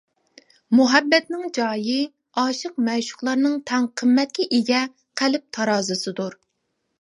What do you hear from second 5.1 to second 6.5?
قەلب تارازىسىدۇر.